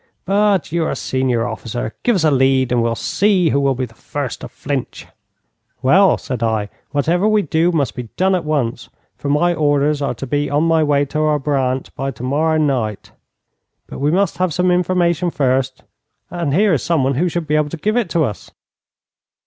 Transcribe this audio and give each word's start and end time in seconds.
But 0.25 0.71
you 0.71 0.83
are 0.85 0.95
senior 0.95 1.45
officer; 1.47 1.93
give 2.01 2.15
us 2.15 2.23
a 2.23 2.31
lead, 2.31 2.71
and 2.71 2.81
we'll 2.81 2.95
see 2.95 3.49
who 3.49 3.59
will 3.59 3.75
be 3.75 3.85
the 3.85 3.93
first 3.93 4.41
to 4.41 4.47
flinch.' 4.47 5.05
'Well,' 5.83 6.17
said 6.17 6.41
I, 6.41 6.69
'whatever 6.89 7.27
we 7.27 7.43
do 7.43 7.71
must 7.71 7.93
be 7.93 8.09
done 8.17 8.33
at 8.33 8.43
once, 8.43 8.89
for 9.15 9.29
my 9.29 9.53
orders 9.53 10.01
are 10.01 10.15
to 10.15 10.25
be 10.25 10.49
on 10.49 10.63
my 10.63 10.83
way 10.83 11.05
to 11.05 11.29
Abrantes 11.29 11.91
by 11.95 12.09
tomorrow 12.09 12.57
night. 12.57 13.11
But 13.85 13.99
we 13.99 14.09
must 14.09 14.39
have 14.39 14.55
some 14.55 14.71
information 14.71 15.29
first, 15.29 15.83
and 16.31 16.51
here 16.51 16.73
is 16.73 16.81
someone 16.81 17.13
who 17.13 17.29
should 17.29 17.45
be 17.45 17.55
able 17.55 17.69
to 17.69 17.77
give 17.77 17.95
it 17.95 18.09
to 18.09 18.23
us.' 18.25 18.49